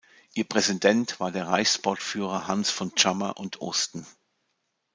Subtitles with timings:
[0.33, 4.07] Ihr Präsident war der Reichssportführer Hans von Tschammer und Osten.